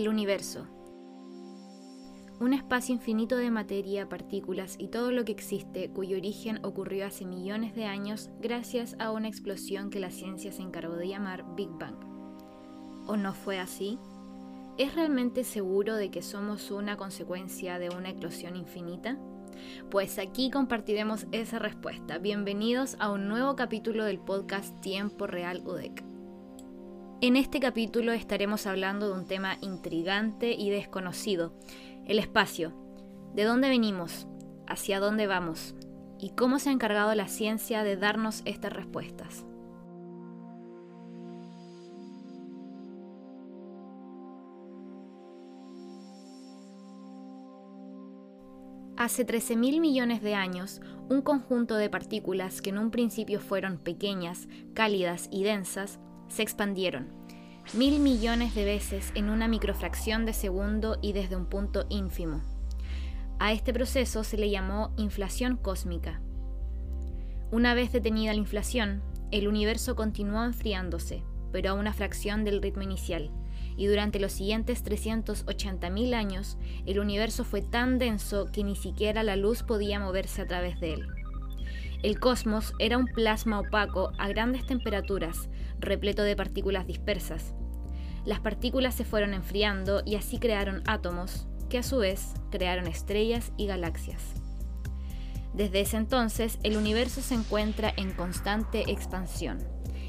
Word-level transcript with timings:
El 0.00 0.08
universo. 0.08 0.66
Un 2.40 2.54
espacio 2.54 2.94
infinito 2.94 3.36
de 3.36 3.50
materia, 3.50 4.08
partículas 4.08 4.76
y 4.78 4.88
todo 4.88 5.12
lo 5.12 5.26
que 5.26 5.32
existe 5.32 5.90
cuyo 5.90 6.16
origen 6.16 6.64
ocurrió 6.64 7.04
hace 7.04 7.26
millones 7.26 7.74
de 7.74 7.84
años 7.84 8.30
gracias 8.40 8.96
a 8.98 9.10
una 9.10 9.28
explosión 9.28 9.90
que 9.90 10.00
la 10.00 10.10
ciencia 10.10 10.52
se 10.52 10.62
encargó 10.62 10.96
de 10.96 11.08
llamar 11.08 11.44
Big 11.54 11.68
Bang. 11.68 11.98
¿O 13.08 13.18
no 13.18 13.34
fue 13.34 13.58
así? 13.58 13.98
¿Es 14.78 14.94
realmente 14.94 15.44
seguro 15.44 15.96
de 15.96 16.10
que 16.10 16.22
somos 16.22 16.70
una 16.70 16.96
consecuencia 16.96 17.78
de 17.78 17.90
una 17.90 18.08
explosión 18.08 18.56
infinita? 18.56 19.18
Pues 19.90 20.18
aquí 20.18 20.50
compartiremos 20.50 21.26
esa 21.30 21.58
respuesta. 21.58 22.16
Bienvenidos 22.16 22.96
a 23.00 23.12
un 23.12 23.28
nuevo 23.28 23.54
capítulo 23.54 24.06
del 24.06 24.18
podcast 24.18 24.80
Tiempo 24.80 25.26
Real 25.26 25.60
UDEC. 25.66 26.09
En 27.22 27.36
este 27.36 27.60
capítulo 27.60 28.12
estaremos 28.12 28.66
hablando 28.66 29.08
de 29.08 29.12
un 29.12 29.26
tema 29.26 29.58
intrigante 29.60 30.52
y 30.52 30.70
desconocido, 30.70 31.52
el 32.06 32.18
espacio. 32.18 32.72
¿De 33.34 33.44
dónde 33.44 33.68
venimos? 33.68 34.26
¿Hacia 34.66 35.00
dónde 35.00 35.26
vamos? 35.26 35.74
¿Y 36.18 36.30
cómo 36.30 36.58
se 36.58 36.70
ha 36.70 36.72
encargado 36.72 37.14
la 37.14 37.28
ciencia 37.28 37.84
de 37.84 37.98
darnos 37.98 38.40
estas 38.46 38.72
respuestas? 38.72 39.44
Hace 48.96 49.26
13.000 49.26 49.78
millones 49.78 50.22
de 50.22 50.34
años, 50.34 50.80
un 51.10 51.20
conjunto 51.20 51.76
de 51.76 51.90
partículas 51.90 52.62
que 52.62 52.70
en 52.70 52.78
un 52.78 52.90
principio 52.90 53.40
fueron 53.40 53.76
pequeñas, 53.76 54.48
cálidas 54.72 55.28
y 55.30 55.42
densas, 55.42 56.00
se 56.30 56.42
expandieron 56.42 57.20
mil 57.74 58.00
millones 58.00 58.54
de 58.54 58.64
veces 58.64 59.12
en 59.14 59.30
una 59.30 59.46
microfracción 59.46 60.24
de 60.26 60.32
segundo 60.32 60.98
y 61.02 61.12
desde 61.12 61.36
un 61.36 61.46
punto 61.46 61.86
ínfimo. 61.88 62.40
A 63.38 63.52
este 63.52 63.72
proceso 63.72 64.24
se 64.24 64.36
le 64.36 64.50
llamó 64.50 64.92
inflación 64.96 65.56
cósmica. 65.56 66.20
Una 67.52 67.74
vez 67.74 67.92
detenida 67.92 68.32
la 68.32 68.38
inflación, 68.38 69.02
el 69.30 69.46
universo 69.46 69.94
continuó 69.94 70.44
enfriándose, 70.44 71.22
pero 71.52 71.70
a 71.70 71.74
una 71.74 71.92
fracción 71.92 72.44
del 72.44 72.60
ritmo 72.60 72.82
inicial, 72.82 73.30
y 73.76 73.86
durante 73.86 74.18
los 74.18 74.32
siguientes 74.32 74.84
380.000 74.84 76.14
años, 76.14 76.58
el 76.86 76.98
universo 76.98 77.44
fue 77.44 77.62
tan 77.62 77.98
denso 77.98 78.46
que 78.52 78.64
ni 78.64 78.74
siquiera 78.74 79.22
la 79.22 79.36
luz 79.36 79.62
podía 79.62 80.00
moverse 80.00 80.42
a 80.42 80.46
través 80.46 80.80
de 80.80 80.94
él. 80.94 81.06
El 82.02 82.18
cosmos 82.18 82.72
era 82.78 82.96
un 82.96 83.06
plasma 83.06 83.60
opaco 83.60 84.12
a 84.18 84.28
grandes 84.28 84.64
temperaturas, 84.66 85.49
repleto 85.80 86.22
de 86.22 86.36
partículas 86.36 86.86
dispersas. 86.86 87.54
Las 88.24 88.40
partículas 88.40 88.94
se 88.94 89.04
fueron 89.04 89.34
enfriando 89.34 90.02
y 90.04 90.16
así 90.16 90.38
crearon 90.38 90.82
átomos, 90.86 91.46
que 91.68 91.78
a 91.78 91.82
su 91.82 91.98
vez 91.98 92.34
crearon 92.50 92.86
estrellas 92.86 93.52
y 93.56 93.66
galaxias. 93.66 94.22
Desde 95.54 95.80
ese 95.80 95.96
entonces, 95.96 96.58
el 96.62 96.76
universo 96.76 97.22
se 97.22 97.34
encuentra 97.34 97.92
en 97.96 98.12
constante 98.12 98.90
expansión 98.90 99.58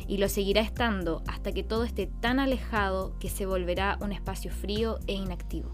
y 0.07 0.17
lo 0.17 0.29
seguirá 0.29 0.61
estando 0.61 1.23
hasta 1.27 1.51
que 1.51 1.63
todo 1.63 1.83
esté 1.83 2.07
tan 2.07 2.39
alejado 2.39 3.17
que 3.19 3.29
se 3.29 3.45
volverá 3.45 3.97
un 4.01 4.11
espacio 4.11 4.51
frío 4.51 4.99
e 5.07 5.13
inactivo. 5.13 5.73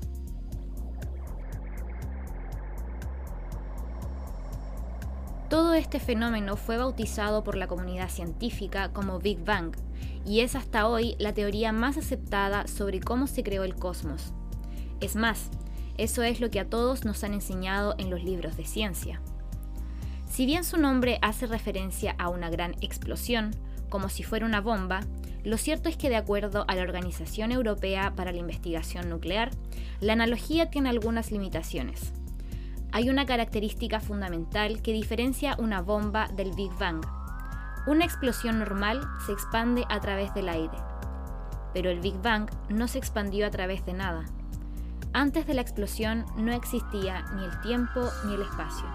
Todo 5.50 5.76
este 5.76 6.02
fenómeno 6.02 6.58
fue 6.58 6.76
bautizado 6.76 7.42
por 7.42 7.56
la 7.56 7.68
comunidad 7.68 8.10
científica 8.10 8.92
como 8.92 9.20
Big 9.20 9.46
Bang 9.46 9.78
y 10.26 10.42
es 10.42 10.58
hasta 10.58 10.90
hoy 10.90 11.16
la 11.20 11.34
teoría 11.34 11.72
más 11.72 11.98
aceptada 11.98 12.68
sobre 12.68 13.00
cómo 13.00 13.28
se 13.28 13.44
creó 13.44 13.64
el 13.64 13.76
cosmos. 13.76 14.34
Es 15.00 15.16
más, 15.16 15.50
eso 15.98 16.22
es 16.22 16.42
lo 16.42 16.50
que 16.50 16.60
a 16.60 16.70
todos 16.70 17.06
nos 17.06 17.24
han 17.24 17.34
enseñado 17.34 17.96
en 17.98 18.10
los 18.10 18.26
libros 18.26 18.58
de 18.58 18.66
ciencia. 18.66 19.22
Si 20.30 20.46
bien 20.46 20.66
su 20.66 20.76
nombre 20.76 21.18
hace 21.22 21.48
referencia 21.48 22.14
a 22.20 22.28
una 22.28 22.50
gran 22.50 22.76
explosión, 22.82 23.52
como 23.88 24.10
si 24.10 24.24
fuera 24.24 24.46
una 24.46 24.60
bomba, 24.60 25.00
lo 25.46 25.58
cierto 25.58 25.88
es 25.88 25.96
que 25.96 26.10
de 26.10 26.18
acuerdo 26.18 26.66
a 26.68 26.76
la 26.76 26.82
Organización 26.82 27.54
Europea 27.54 28.14
para 28.18 28.34
la 28.34 28.40
Investigación 28.40 29.08
Nuclear, 29.08 29.52
la 30.02 30.12
analogía 30.12 30.70
tiene 30.70 30.90
algunas 30.90 31.32
limitaciones 31.32 32.12
hay 32.92 33.10
una 33.10 33.26
característica 33.26 34.00
fundamental 34.00 34.82
que 34.82 34.94
diferencia 34.94 35.56
una 35.60 35.82
bomba 35.82 36.28
del 36.36 36.54
Big 36.54 36.72
Bang. 36.80 37.06
Una 37.86 38.06
explosión 38.06 38.60
normal 38.60 39.02
se 39.26 39.34
expande 39.34 39.86
a 39.90 40.00
través 40.00 40.34
del 40.34 40.50
aire, 40.50 40.78
pero 41.74 41.90
el 41.90 42.00
Big 42.00 42.20
Bang 42.22 42.50
no 42.70 42.88
se 42.88 42.98
expandió 42.98 43.46
a 43.46 43.52
través 43.52 43.86
de 43.86 43.94
nada. 43.94 44.26
Antes 45.14 45.48
de 45.48 45.54
la 45.54 45.62
explosión 45.62 46.26
no 46.38 46.52
existía 46.52 47.24
ni 47.36 47.44
el 47.44 47.62
tiempo 47.62 48.02
ni 48.26 48.36
el 48.36 48.42
espacio. 48.42 48.86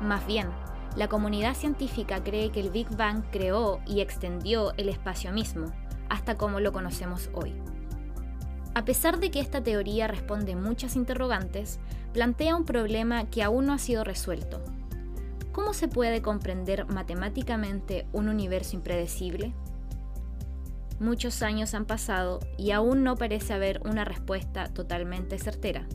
Más 0.00 0.26
bien, 0.26 0.48
la 0.96 1.08
comunidad 1.08 1.54
científica 1.54 2.22
cree 2.22 2.50
que 2.50 2.60
el 2.60 2.70
Big 2.70 2.88
Bang 2.96 3.22
creó 3.30 3.80
y 3.86 4.00
extendió 4.00 4.72
el 4.76 4.88
espacio 4.88 5.32
mismo, 5.32 5.66
hasta 6.08 6.36
como 6.36 6.60
lo 6.60 6.72
conocemos 6.72 7.30
hoy. 7.34 7.54
A 8.74 8.84
pesar 8.84 9.18
de 9.18 9.30
que 9.30 9.40
esta 9.40 9.62
teoría 9.62 10.06
responde 10.06 10.54
muchas 10.56 10.96
interrogantes, 10.96 11.80
plantea 12.16 12.56
un 12.56 12.64
problema 12.64 13.28
que 13.28 13.42
aún 13.42 13.66
no 13.66 13.74
ha 13.74 13.78
sido 13.78 14.02
resuelto. 14.02 14.64
¿Cómo 15.52 15.74
se 15.74 15.86
puede 15.86 16.22
comprender 16.22 16.86
matemáticamente 16.86 18.06
un 18.14 18.30
universo 18.30 18.74
impredecible? 18.74 19.52
Muchos 20.98 21.42
años 21.42 21.74
han 21.74 21.84
pasado 21.84 22.40
y 22.56 22.70
aún 22.70 23.04
no 23.04 23.16
parece 23.16 23.52
haber 23.52 23.82
una 23.84 24.06
respuesta 24.06 24.72
totalmente 24.72 25.38
certera. 25.38 25.86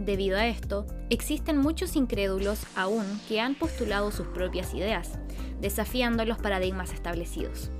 Debido 0.00 0.36
a 0.36 0.48
esto, 0.48 0.88
existen 1.08 1.56
muchos 1.56 1.94
incrédulos 1.94 2.66
aún 2.74 3.04
que 3.28 3.40
han 3.40 3.54
postulado 3.54 4.10
sus 4.10 4.26
propias 4.26 4.74
ideas, 4.74 5.20
desafiando 5.60 6.24
los 6.24 6.38
paradigmas 6.38 6.92
establecidos. 6.92 7.70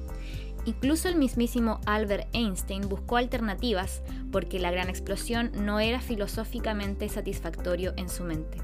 Incluso 0.68 1.08
el 1.08 1.16
mismísimo 1.16 1.80
Albert 1.86 2.28
Einstein 2.34 2.90
buscó 2.90 3.16
alternativas 3.16 4.02
porque 4.30 4.58
la 4.58 4.70
gran 4.70 4.90
explosión 4.90 5.50
no 5.64 5.80
era 5.80 5.98
filosóficamente 5.98 7.08
satisfactorio 7.08 7.94
en 7.96 8.10
su 8.10 8.22
mente. 8.22 8.58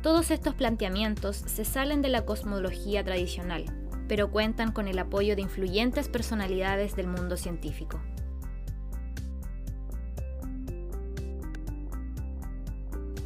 Todos 0.00 0.30
estos 0.30 0.54
planteamientos 0.54 1.34
se 1.38 1.64
salen 1.64 2.02
de 2.02 2.08
la 2.08 2.24
cosmología 2.24 3.02
tradicional, 3.02 3.64
pero 4.06 4.30
cuentan 4.30 4.70
con 4.70 4.86
el 4.86 4.96
apoyo 4.96 5.34
de 5.34 5.42
influyentes 5.42 6.08
personalidades 6.08 6.94
del 6.94 7.08
mundo 7.08 7.36
científico. 7.36 8.00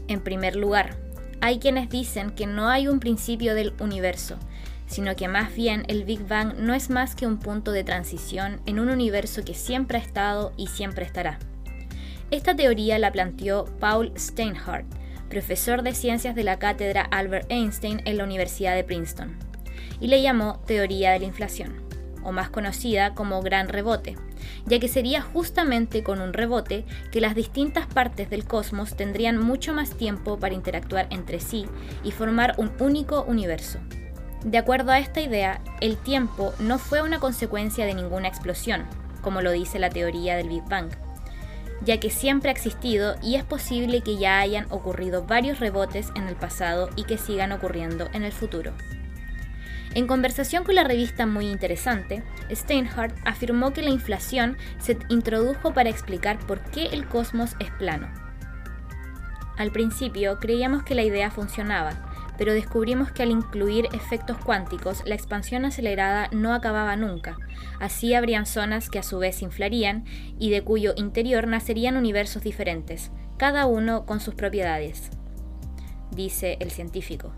En 0.09 0.23
primer 0.23 0.57
lugar, 0.57 0.97
hay 1.43 1.59
quienes 1.59 1.91
dicen 1.91 2.31
que 2.31 2.47
no 2.47 2.71
hay 2.71 2.89
un 2.89 3.01
principio 3.01 3.55
del 3.55 3.75
universo, 3.81 4.39
sino 4.87 5.17
que 5.17 5.29
más 5.29 5.55
bien 5.55 5.85
el 5.89 6.05
Big 6.05 6.27
Bang 6.27 6.55
no 6.59 6.75
es 6.75 6.91
más 6.91 7.15
que 7.15 7.27
un 7.27 7.39
punto 7.39 7.73
de 7.73 7.85
transición 7.85 8.61
en 8.67 8.79
un 8.79 8.89
universo 8.89 9.45
que 9.45 9.55
siempre 9.55 9.99
ha 9.99 10.01
estado 10.01 10.53
y 10.57 10.69
siempre 10.69 11.05
estará. 11.05 11.39
Esta 12.31 12.57
teoría 12.57 12.99
la 12.99 13.13
planteó 13.13 13.67
Paul 13.79 14.13
Steinhardt, 14.17 14.87
profesor 15.29 15.83
de 15.83 15.95
ciencias 15.95 16.35
de 16.35 16.45
la 16.45 16.59
cátedra 16.59 17.03
Albert 17.03 17.51
Einstein 17.51 18.03
en 18.05 18.17
la 18.17 18.25
Universidad 18.25 18.75
de 18.75 18.85
Princeton, 18.85 19.37
y 20.01 20.09
le 20.09 20.23
llamó 20.23 20.61
teoría 20.67 21.13
de 21.13 21.21
la 21.21 21.25
inflación, 21.27 21.83
o 22.23 22.33
más 22.33 22.51
conocida 22.51 23.15
como 23.15 23.43
gran 23.43 23.69
rebote, 23.69 24.17
ya 24.67 24.79
que 24.79 24.89
sería 24.89 25.23
justamente 25.23 26.03
con 26.03 26.21
un 26.21 26.33
rebote 26.33 26.85
que 27.13 27.21
las 27.21 27.35
distintas 27.35 27.87
partes 27.87 28.31
del 28.31 28.45
cosmos 28.45 28.97
tendrían 28.97 29.39
mucho 29.39 29.73
más 29.73 29.91
tiempo 29.91 30.39
para 30.39 30.55
interactuar 30.55 31.07
entre 31.11 31.41
sí 31.41 31.67
y 32.03 32.11
formar 32.11 32.55
un 32.59 32.73
único 32.81 33.23
universo. 33.23 33.79
De 34.45 34.59
acuerdo 34.59 34.93
a 34.93 34.99
esta 34.99 35.21
idea, 35.21 35.61
el 35.81 35.97
tiempo 35.97 36.55
no 36.59 36.79
fue 36.79 37.03
una 37.03 37.19
consecuencia 37.19 37.87
de 37.87 37.95
ninguna 37.95 38.29
explosión, 38.29 38.85
como 39.23 39.43
lo 39.43 39.51
dice 39.51 39.79
la 39.79 39.91
teoría 39.91 40.37
del 40.37 40.49
Big 40.49 40.63
Bang, 40.69 40.91
ya 41.83 41.99
que 41.99 42.11
siempre 42.11 42.51
ha 42.51 42.53
existido 42.53 43.17
y 43.23 43.35
es 43.35 43.45
posible 43.45 44.03
que 44.03 44.19
ya 44.19 44.39
hayan 44.39 44.67
ocurrido 44.71 45.25
varios 45.25 45.59
rebotes 45.59 46.13
en 46.15 46.29
el 46.29 46.37
pasado 46.37 46.91
y 46.97 47.05
que 47.05 47.19
sigan 47.19 47.53
ocurriendo 47.53 48.09
en 48.13 48.23
el 48.23 48.33
futuro. 48.33 48.73
En 49.95 50.07
conversación 50.07 50.63
con 50.63 50.75
la 50.75 50.85
revista 50.85 51.27
Muy 51.27 51.51
Interesante, 51.51 52.23
Steinhardt 52.51 53.17
afirmó 53.25 53.73
que 53.73 53.81
la 53.81 53.89
inflación 53.89 54.59
se 54.79 54.99
introdujo 55.09 55.73
para 55.73 55.89
explicar 55.89 56.39
por 56.39 56.61
qué 56.61 56.89
el 56.89 57.09
cosmos 57.09 57.57
es 57.61 57.71
plano. 57.71 58.09
Al 59.57 59.73
principio 59.73 60.39
creíamos 60.39 60.83
que 60.83 60.95
la 60.95 61.03
idea 61.03 61.31
funcionaba, 61.31 61.95
pero 62.39 62.53
descubrimos 62.53 63.13
que 63.13 63.23
al 63.23 63.31
incluir 63.31 63.89
efectos 63.93 64.37
cuánticos, 64.39 65.03
la 65.07 65.15
expansión 65.15 65.65
acelerada 65.65 66.29
no 66.33 66.55
acababa 66.55 66.97
nunca. 66.97 67.37
Así 67.81 68.15
habrían 68.15 68.47
zonas 68.47 68.91
que 68.91 68.99
a 68.99 69.03
su 69.03 69.19
vez 69.19 69.43
inflarían 69.43 70.05
y 70.39 70.51
de 70.51 70.63
cuyo 70.63 70.93
interior 70.97 71.47
nacerían 71.47 71.97
universos 71.97 72.43
diferentes, 72.43 73.11
cada 73.37 73.67
uno 73.67 74.07
con 74.07 74.21
sus 74.21 74.35
propiedades, 74.35 75.11
dice 76.11 76.57
el 76.61 76.71
científico. 76.71 77.33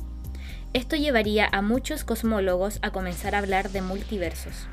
Esto 0.72 0.96
llevaría 0.96 1.48
a 1.50 1.62
muchos 1.62 2.04
cosmólogos 2.04 2.78
a 2.82 2.90
comenzar 2.90 3.34
a 3.34 3.38
hablar 3.38 3.70
de 3.70 3.82
multiversos. 3.82 4.68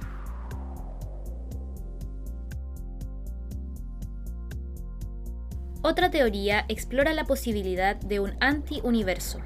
Otra 5.81 6.10
teoría 6.10 6.66
explora 6.68 7.13
la 7.13 7.25
posibilidad 7.25 7.95
de 7.95 8.19
un 8.19 8.33
anti-universo 8.39 9.39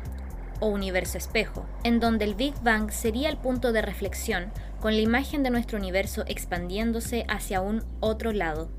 o 0.59 0.67
universo 0.67 1.17
espejo, 1.17 1.65
en 1.83 1.99
donde 1.99 2.25
el 2.25 2.35
Big 2.35 2.53
Bang 2.61 2.91
sería 2.91 3.29
el 3.29 3.37
punto 3.37 3.71
de 3.71 3.81
reflexión 3.81 4.51
con 4.79 4.93
la 4.95 5.01
imagen 5.01 5.43
de 5.43 5.49
nuestro 5.49 5.77
universo 5.77 6.23
expandiéndose 6.27 7.25
hacia 7.27 7.61
un 7.61 7.83
otro 7.99 8.31
lado. 8.31 8.69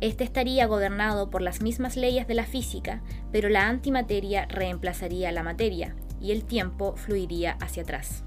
Este 0.00 0.24
estaría 0.24 0.66
gobernado 0.66 1.30
por 1.30 1.40
las 1.40 1.62
mismas 1.62 1.96
leyes 1.96 2.26
de 2.26 2.34
la 2.34 2.44
física, 2.44 3.02
pero 3.32 3.48
la 3.48 3.68
antimateria 3.68 4.46
reemplazaría 4.46 5.32
la 5.32 5.42
materia, 5.42 5.94
y 6.20 6.32
el 6.32 6.44
tiempo 6.44 6.96
fluiría 6.96 7.56
hacia 7.60 7.82
atrás. 7.82 8.24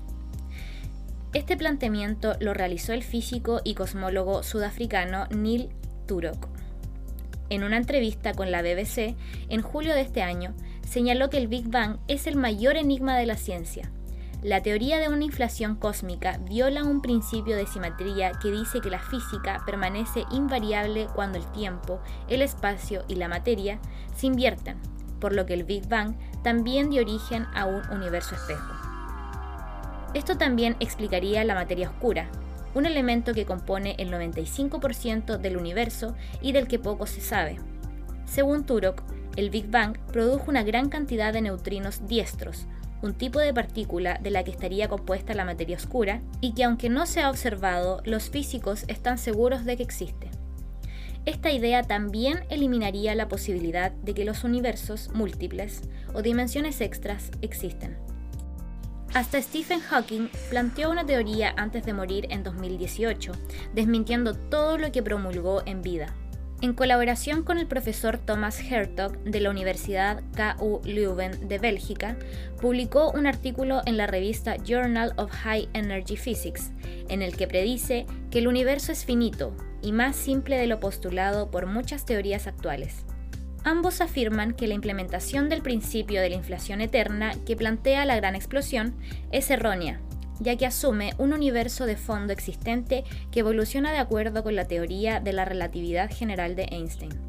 Este 1.33 1.57
planteamiento 1.57 2.35
lo 2.39 2.53
realizó 2.53 2.93
el 2.93 3.03
físico 3.03 3.61
y 3.63 3.73
cosmólogo 3.73 4.43
sudafricano 4.43 5.27
Neil 5.27 5.69
Turok. 6.07 6.47
En 7.49 7.63
una 7.63 7.77
entrevista 7.77 8.33
con 8.33 8.51
la 8.51 8.61
BBC 8.61 9.15
en 9.49 9.61
julio 9.61 9.93
de 9.93 10.01
este 10.01 10.21
año, 10.21 10.55
señaló 10.87 11.29
que 11.29 11.37
el 11.37 11.47
Big 11.47 11.69
Bang 11.69 11.97
es 12.07 12.27
el 12.27 12.37
mayor 12.37 12.77
enigma 12.77 13.17
de 13.17 13.25
la 13.25 13.35
ciencia. 13.35 13.91
La 14.41 14.61
teoría 14.61 14.99
de 14.99 15.09
una 15.09 15.25
inflación 15.25 15.75
cósmica 15.75 16.37
viola 16.47 16.83
un 16.83 17.01
principio 17.01 17.55
de 17.55 17.67
simetría 17.67 18.31
que 18.41 18.51
dice 18.51 18.79
que 18.79 18.89
la 18.89 18.99
física 18.99 19.61
permanece 19.65 20.23
invariable 20.31 21.07
cuando 21.13 21.37
el 21.37 21.51
tiempo, 21.51 21.99
el 22.29 22.41
espacio 22.41 23.03
y 23.07 23.15
la 23.15 23.27
materia 23.27 23.79
se 24.15 24.27
invierten, 24.27 24.77
por 25.19 25.33
lo 25.33 25.45
que 25.45 25.55
el 25.55 25.65
Big 25.65 25.87
Bang 25.89 26.15
también 26.43 26.89
dio 26.89 27.01
origen 27.01 27.45
a 27.53 27.65
un 27.65 27.81
universo 27.89 28.35
espejo. 28.35 28.73
Esto 30.13 30.37
también 30.37 30.77
explicaría 30.79 31.43
la 31.43 31.55
materia 31.55 31.89
oscura, 31.89 32.29
un 32.75 32.85
elemento 32.85 33.33
que 33.33 33.45
compone 33.45 33.95
el 33.97 34.11
95% 34.11 35.37
del 35.37 35.57
universo 35.57 36.15
y 36.41 36.53
del 36.53 36.67
que 36.67 36.79
poco 36.79 37.07
se 37.07 37.21
sabe. 37.21 37.57
Según 38.25 38.65
Turok, 38.65 39.01
el 39.37 39.51
Big 39.51 39.69
Bang 39.69 39.97
produjo 40.11 40.49
una 40.49 40.63
gran 40.63 40.89
cantidad 40.89 41.31
de 41.31 41.41
neutrinos 41.41 42.05
diestros, 42.07 42.65
un 43.01 43.13
tipo 43.13 43.39
de 43.39 43.53
partícula 43.53 44.19
de 44.21 44.31
la 44.31 44.43
que 44.43 44.51
estaría 44.51 44.89
compuesta 44.89 45.35
la 45.35 45.45
materia 45.45 45.77
oscura 45.77 46.21
y 46.41 46.53
que 46.53 46.63
aunque 46.63 46.89
no 46.89 47.05
se 47.05 47.21
ha 47.21 47.29
observado, 47.29 48.01
los 48.03 48.29
físicos 48.29 48.83
están 48.87 49.19
seguros 49.19 49.63
de 49.63 49.77
que 49.77 49.83
existe. 49.83 50.29
Esta 51.25 51.51
idea 51.51 51.83
también 51.83 52.45
eliminaría 52.49 53.13
la 53.13 53.27
posibilidad 53.27 53.91
de 53.91 54.13
que 54.13 54.25
los 54.25 54.43
universos 54.43 55.11
múltiples 55.13 55.81
o 56.13 56.21
dimensiones 56.21 56.81
extras 56.81 57.31
existen. 57.41 57.97
Hasta 59.13 59.41
Stephen 59.41 59.81
Hawking 59.81 60.29
planteó 60.49 60.89
una 60.89 61.05
teoría 61.05 61.53
antes 61.57 61.85
de 61.85 61.93
morir 61.93 62.27
en 62.29 62.43
2018, 62.43 63.31
desmintiendo 63.73 64.33
todo 64.33 64.77
lo 64.77 64.91
que 64.91 65.03
promulgó 65.03 65.63
en 65.65 65.81
vida. 65.81 66.15
En 66.59 66.73
colaboración 66.73 67.43
con 67.43 67.59
el 67.59 67.67
profesor 67.67 68.17
Thomas 68.17 68.59
Hertog 68.59 69.19
de 69.19 69.39
la 69.39 69.51
Universidad 69.51 70.23
KU 70.35 70.81
Leuven 70.83 71.47
de 71.47 71.59
Bélgica, 71.59 72.17
publicó 72.59 73.11
un 73.11 73.27
artículo 73.27 73.83
en 73.85 73.95
la 73.95 74.07
revista 74.07 74.55
Journal 74.65 75.13
of 75.17 75.29
High 75.31 75.69
Energy 75.73 76.17
Physics, 76.17 76.71
en 77.09 77.21
el 77.21 77.37
que 77.37 77.47
predice 77.47 78.07
que 78.31 78.39
el 78.39 78.47
universo 78.47 78.91
es 78.91 79.05
finito, 79.05 79.55
y 79.83 79.91
más 79.91 80.15
simple 80.15 80.57
de 80.57 80.65
lo 80.65 80.79
postulado 80.79 81.51
por 81.51 81.67
muchas 81.67 82.05
teorías 82.05 82.47
actuales. 82.47 83.05
Ambos 83.63 84.01
afirman 84.01 84.53
que 84.53 84.67
la 84.67 84.73
implementación 84.73 85.49
del 85.49 85.61
principio 85.61 86.21
de 86.21 86.29
la 86.29 86.37
inflación 86.37 86.81
eterna 86.81 87.33
que 87.45 87.55
plantea 87.55 88.05
la 88.05 88.15
gran 88.15 88.33
explosión 88.33 88.95
es 89.31 89.51
errónea, 89.51 90.01
ya 90.39 90.55
que 90.55 90.65
asume 90.65 91.13
un 91.17 91.33
universo 91.33 91.85
de 91.85 91.97
fondo 91.97 92.33
existente 92.33 93.03
que 93.31 93.41
evoluciona 93.41 93.91
de 93.91 93.99
acuerdo 93.99 94.43
con 94.43 94.55
la 94.55 94.65
teoría 94.65 95.19
de 95.19 95.33
la 95.33 95.45
relatividad 95.45 96.09
general 96.11 96.55
de 96.55 96.67
Einstein 96.71 97.27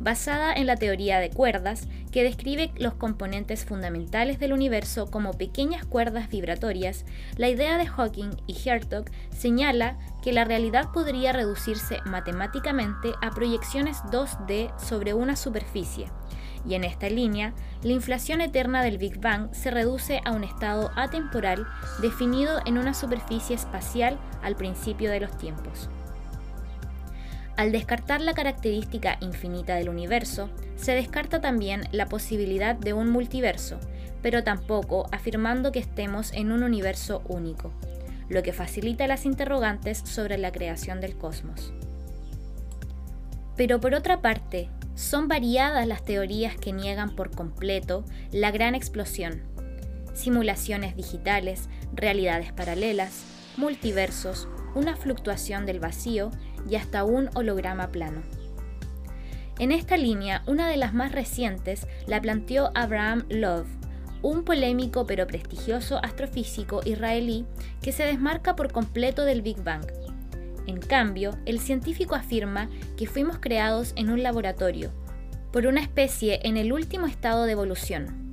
basada 0.00 0.52
en 0.52 0.66
la 0.66 0.76
teoría 0.76 1.18
de 1.18 1.30
cuerdas, 1.30 1.88
que 2.12 2.22
describe 2.22 2.70
los 2.76 2.94
componentes 2.94 3.64
fundamentales 3.64 4.38
del 4.38 4.52
universo 4.52 5.10
como 5.10 5.32
pequeñas 5.32 5.84
cuerdas 5.84 6.28
vibratorias, 6.28 7.04
la 7.36 7.48
idea 7.48 7.78
de 7.78 7.86
Hawking 7.86 8.30
y 8.46 8.56
Hertog 8.68 9.06
señala 9.36 9.98
que 10.22 10.32
la 10.32 10.44
realidad 10.44 10.90
podría 10.92 11.32
reducirse 11.32 11.98
matemáticamente 12.04 13.12
a 13.22 13.30
proyecciones 13.30 13.98
2D 14.10 14.76
sobre 14.78 15.14
una 15.14 15.36
superficie, 15.36 16.06
y 16.66 16.74
en 16.74 16.84
esta 16.84 17.08
línea, 17.08 17.52
la 17.82 17.92
inflación 17.92 18.40
eterna 18.40 18.82
del 18.82 18.98
Big 18.98 19.20
Bang 19.20 19.52
se 19.52 19.70
reduce 19.70 20.20
a 20.24 20.32
un 20.32 20.44
estado 20.44 20.90
atemporal 20.96 21.66
definido 22.00 22.60
en 22.66 22.78
una 22.78 22.94
superficie 22.94 23.56
espacial 23.56 24.18
al 24.42 24.56
principio 24.56 25.10
de 25.10 25.20
los 25.20 25.36
tiempos. 25.38 25.88
Al 27.56 27.72
descartar 27.72 28.20
la 28.20 28.34
característica 28.34 29.18
infinita 29.20 29.74
del 29.74 29.88
universo, 29.88 30.48
se 30.76 30.92
descarta 30.92 31.40
también 31.40 31.88
la 31.90 32.06
posibilidad 32.06 32.76
de 32.76 32.92
un 32.92 33.10
multiverso, 33.10 33.80
pero 34.22 34.44
tampoco 34.44 35.08
afirmando 35.10 35.72
que 35.72 35.80
estemos 35.80 36.32
en 36.32 36.52
un 36.52 36.62
universo 36.62 37.22
único, 37.26 37.72
lo 38.28 38.42
que 38.44 38.52
facilita 38.52 39.08
las 39.08 39.24
interrogantes 39.24 39.98
sobre 39.98 40.38
la 40.38 40.52
creación 40.52 41.00
del 41.00 41.16
cosmos. 41.16 41.72
Pero 43.56 43.80
por 43.80 43.94
otra 43.94 44.20
parte, 44.20 44.70
son 44.98 45.28
variadas 45.28 45.86
las 45.86 46.04
teorías 46.04 46.56
que 46.56 46.72
niegan 46.72 47.14
por 47.14 47.30
completo 47.30 48.04
la 48.32 48.50
gran 48.50 48.74
explosión. 48.74 49.42
Simulaciones 50.12 50.96
digitales, 50.96 51.68
realidades 51.94 52.52
paralelas, 52.52 53.22
multiversos, 53.56 54.48
una 54.74 54.96
fluctuación 54.96 55.66
del 55.66 55.78
vacío 55.78 56.32
y 56.68 56.74
hasta 56.74 57.04
un 57.04 57.30
holograma 57.36 57.92
plano. 57.92 58.22
En 59.60 59.70
esta 59.70 59.96
línea, 59.96 60.42
una 60.48 60.68
de 60.68 60.76
las 60.76 60.92
más 60.94 61.12
recientes 61.12 61.86
la 62.08 62.20
planteó 62.20 62.72
Abraham 62.74 63.24
Love, 63.28 63.68
un 64.22 64.42
polémico 64.42 65.06
pero 65.06 65.28
prestigioso 65.28 66.04
astrofísico 66.04 66.80
israelí 66.84 67.46
que 67.82 67.92
se 67.92 68.02
desmarca 68.02 68.56
por 68.56 68.72
completo 68.72 69.24
del 69.24 69.42
Big 69.42 69.62
Bang. 69.62 69.86
En 70.68 70.80
cambio, 70.80 71.38
el 71.46 71.60
científico 71.60 72.14
afirma 72.14 72.68
que 72.98 73.06
fuimos 73.06 73.38
creados 73.38 73.94
en 73.96 74.10
un 74.10 74.22
laboratorio, 74.22 74.92
por 75.50 75.66
una 75.66 75.80
especie 75.80 76.40
en 76.44 76.58
el 76.58 76.74
último 76.74 77.06
estado 77.06 77.46
de 77.46 77.52
evolución. 77.52 78.30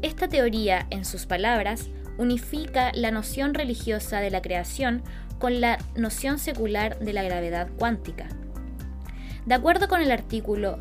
Esta 0.00 0.28
teoría, 0.28 0.86
en 0.90 1.04
sus 1.04 1.26
palabras, 1.26 1.88
unifica 2.18 2.92
la 2.94 3.10
noción 3.10 3.52
religiosa 3.52 4.20
de 4.20 4.30
la 4.30 4.42
creación 4.42 5.02
con 5.40 5.60
la 5.60 5.78
noción 5.96 6.38
secular 6.38 7.00
de 7.00 7.12
la 7.12 7.24
gravedad 7.24 7.68
cuántica. 7.76 8.28
De 9.44 9.54
acuerdo 9.54 9.88
con 9.88 10.00
el 10.00 10.12
artículo 10.12 10.78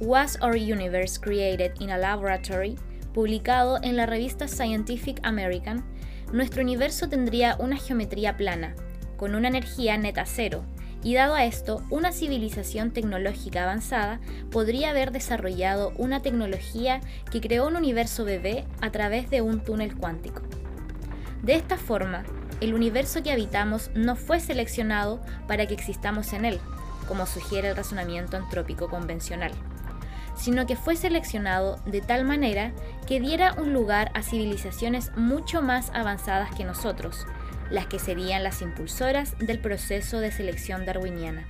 Was 0.00 0.38
Our 0.40 0.54
Universe 0.54 1.20
Created 1.20 1.72
in 1.80 1.90
a 1.90 1.98
Laboratory, 1.98 2.76
publicado 3.12 3.80
en 3.82 3.96
la 3.96 4.06
revista 4.06 4.46
Scientific 4.46 5.18
American, 5.24 5.84
nuestro 6.32 6.62
universo 6.62 7.08
tendría 7.08 7.56
una 7.58 7.76
geometría 7.76 8.36
plana, 8.36 8.76
con 9.18 9.34
una 9.34 9.48
energía 9.48 9.98
neta 9.98 10.24
cero, 10.24 10.64
y 11.02 11.14
dado 11.14 11.34
a 11.34 11.44
esto, 11.44 11.82
una 11.90 12.12
civilización 12.12 12.90
tecnológica 12.90 13.62
avanzada 13.62 14.20
podría 14.50 14.90
haber 14.90 15.12
desarrollado 15.12 15.92
una 15.96 16.22
tecnología 16.22 17.00
que 17.30 17.40
creó 17.40 17.68
un 17.68 17.76
universo 17.76 18.24
bebé 18.24 18.64
a 18.80 18.90
través 18.90 19.28
de 19.30 19.42
un 19.42 19.60
túnel 19.60 19.96
cuántico. 19.96 20.42
De 21.42 21.54
esta 21.54 21.76
forma, 21.76 22.24
el 22.60 22.74
universo 22.74 23.22
que 23.22 23.30
habitamos 23.30 23.90
no 23.94 24.16
fue 24.16 24.40
seleccionado 24.40 25.20
para 25.46 25.66
que 25.66 25.74
existamos 25.74 26.32
en 26.32 26.44
él, 26.44 26.58
como 27.06 27.26
sugiere 27.26 27.68
el 27.68 27.76
razonamiento 27.76 28.36
antrópico 28.36 28.88
convencional, 28.88 29.52
sino 30.36 30.66
que 30.66 30.76
fue 30.76 30.96
seleccionado 30.96 31.76
de 31.86 32.00
tal 32.00 32.24
manera 32.24 32.72
que 33.06 33.20
diera 33.20 33.54
un 33.54 33.72
lugar 33.72 34.10
a 34.14 34.22
civilizaciones 34.22 35.12
mucho 35.16 35.62
más 35.62 35.90
avanzadas 35.94 36.52
que 36.54 36.64
nosotros, 36.64 37.24
las 37.70 37.86
que 37.86 37.98
serían 37.98 38.42
las 38.42 38.62
impulsoras 38.62 39.36
del 39.38 39.58
proceso 39.58 40.20
de 40.20 40.32
selección 40.32 40.86
darwiniana. 40.86 41.46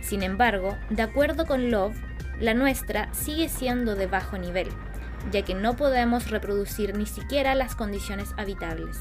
Sin 0.00 0.22
embargo, 0.22 0.76
de 0.90 1.02
acuerdo 1.02 1.46
con 1.46 1.70
Love, 1.70 1.96
la 2.40 2.54
nuestra 2.54 3.12
sigue 3.12 3.48
siendo 3.48 3.96
de 3.96 4.06
bajo 4.06 4.38
nivel, 4.38 4.68
ya 5.32 5.42
que 5.42 5.54
no 5.54 5.76
podemos 5.76 6.30
reproducir 6.30 6.96
ni 6.96 7.06
siquiera 7.06 7.54
las 7.54 7.74
condiciones 7.74 8.32
habitables. 8.36 8.98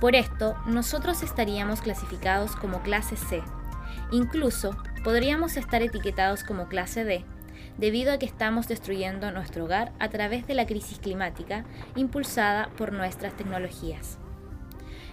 Por 0.00 0.14
esto, 0.14 0.56
nosotros 0.66 1.22
estaríamos 1.22 1.80
clasificados 1.80 2.54
como 2.54 2.82
clase 2.82 3.16
C. 3.16 3.42
Incluso 4.12 4.76
podríamos 5.02 5.56
estar 5.56 5.82
etiquetados 5.82 6.44
como 6.44 6.68
clase 6.68 7.04
D, 7.04 7.24
debido 7.78 8.12
a 8.12 8.18
que 8.18 8.26
estamos 8.26 8.68
destruyendo 8.68 9.30
nuestro 9.32 9.64
hogar 9.64 9.92
a 9.98 10.08
través 10.08 10.46
de 10.46 10.54
la 10.54 10.66
crisis 10.66 10.98
climática 10.98 11.64
impulsada 11.96 12.68
por 12.76 12.92
nuestras 12.92 13.34
tecnologías. 13.36 14.18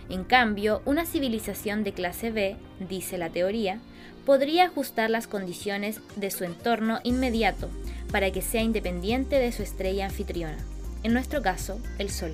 En 0.10 0.24
cambio, 0.24 0.82
una 0.86 1.06
civilización 1.06 1.84
de 1.84 1.94
clase 1.94 2.32
B, 2.32 2.58
dice 2.90 3.18
la 3.18 3.30
teoría, 3.30 3.80
podría 4.26 4.66
ajustar 4.66 5.10
las 5.10 5.28
condiciones 5.28 6.00
de 6.16 6.32
su 6.32 6.44
entorno 6.44 7.00
inmediato 7.04 7.70
para 8.12 8.32
que 8.32 8.42
sea 8.42 8.62
independiente 8.62 9.38
de 9.38 9.52
su 9.52 9.64
estrella 9.64 10.06
anfitriona, 10.06 10.58
en 11.04 11.14
nuestro 11.14 11.42
caso, 11.42 11.80
el 11.98 12.10
Sol. 12.10 12.34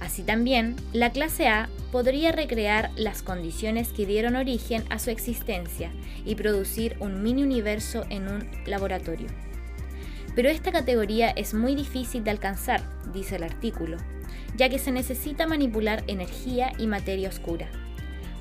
Así 0.00 0.22
también, 0.22 0.76
la 0.92 1.10
clase 1.10 1.48
A 1.48 1.68
podría 1.92 2.32
recrear 2.32 2.90
las 2.96 3.22
condiciones 3.22 3.88
que 3.88 4.06
dieron 4.06 4.36
origen 4.36 4.84
a 4.90 4.98
su 4.98 5.10
existencia 5.10 5.90
y 6.24 6.34
producir 6.34 6.96
un 7.00 7.22
mini 7.22 7.42
universo 7.42 8.04
en 8.10 8.28
un 8.28 8.48
laboratorio. 8.66 9.28
Pero 10.34 10.48
esta 10.48 10.72
categoría 10.72 11.30
es 11.30 11.54
muy 11.54 11.74
difícil 11.74 12.24
de 12.24 12.30
alcanzar, 12.30 12.82
dice 13.12 13.36
el 13.36 13.44
artículo, 13.44 13.98
ya 14.56 14.68
que 14.68 14.78
se 14.78 14.92
necesita 14.92 15.46
manipular 15.46 16.02
energía 16.06 16.72
y 16.78 16.86
materia 16.86 17.28
oscura. 17.28 17.68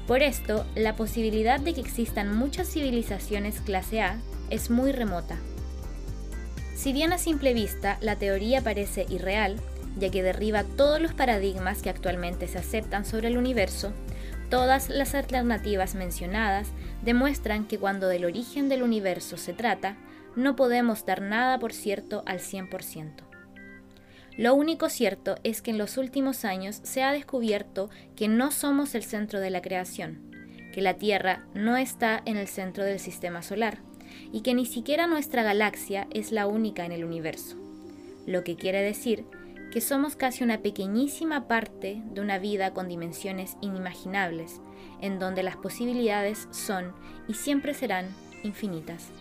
Por 0.08 0.22
esto, 0.22 0.66
la 0.76 0.96
posibilidad 0.96 1.60
de 1.60 1.74
que 1.74 1.82
existan 1.82 2.36
muchas 2.36 2.68
civilizaciones 2.70 3.62
clase 3.62 4.02
A 4.02 4.18
es 4.50 4.70
muy 4.70 4.92
remota. 4.92 5.38
Si 6.76 6.92
bien 6.92 7.14
a 7.14 7.18
simple 7.18 7.54
vista 7.54 7.98
la 8.02 8.18
teoría 8.18 8.62
parece 8.62 9.06
irreal, 9.10 9.56
ya 9.98 10.10
que 10.10 10.24
derriba 10.24 10.64
todos 10.64 11.00
los 11.00 11.14
paradigmas 11.14 11.82
que 11.82 11.90
actualmente 11.90 12.48
se 12.48 12.58
aceptan 12.58 13.06
sobre 13.06 13.28
el 13.30 13.38
universo, 13.38 13.94
todas 14.50 14.90
las 14.90 15.16
alternativas 15.16 15.96
mencionadas 15.96 16.68
demuestran 17.04 17.66
que 17.66 17.78
cuando 17.78 18.08
del 18.08 18.26
origen 18.26 18.70
del 18.70 18.84
universo 18.84 19.38
se 19.38 19.54
trata, 19.54 19.96
no 20.36 20.56
podemos 20.56 21.06
dar 21.06 21.22
nada 21.22 21.60
por 21.60 21.74
cierto 21.74 22.24
al 22.26 22.40
100%. 22.40 23.24
Lo 24.38 24.56
único 24.56 24.90
cierto 24.90 25.36
es 25.44 25.62
que 25.62 25.72
en 25.72 25.78
los 25.78 25.98
últimos 25.98 26.44
años 26.44 26.80
se 26.84 27.04
ha 27.04 27.12
descubierto 27.12 27.90
que 28.16 28.28
no 28.28 28.52
somos 28.52 28.96
el 28.96 29.04
centro 29.04 29.40
de 29.40 29.52
la 29.52 29.62
creación, 29.62 30.32
que 30.74 30.82
la 30.82 30.96
Tierra 30.96 31.46
no 31.54 31.78
está 31.78 32.22
en 32.26 32.38
el 32.38 32.48
centro 32.48 32.84
del 32.84 33.00
sistema 33.00 33.44
solar 33.44 33.78
y 34.32 34.42
que 34.42 34.56
ni 34.56 34.66
siquiera 34.66 35.06
nuestra 35.06 35.44
galaxia 35.44 36.08
es 36.12 36.32
la 36.32 36.48
única 36.48 36.84
en 36.86 36.92
el 36.92 37.06
universo, 37.06 37.58
lo 38.26 38.44
que 38.44 38.56
quiere 38.56 38.82
decir 38.82 39.26
que 39.72 39.82
somos 39.82 40.16
casi 40.16 40.44
una 40.44 40.60
pequeñísima 40.60 41.48
parte 41.48 42.02
de 42.06 42.22
una 42.22 42.38
vida 42.38 42.74
con 42.74 42.88
dimensiones 42.88 43.58
inimaginables, 43.62 44.62
en 45.02 45.18
donde 45.18 45.42
las 45.42 45.58
posibilidades 45.58 46.48
son 46.52 46.94
y 47.28 47.34
siempre 47.34 47.74
serán 47.74 48.06
infinitas. 48.44 49.12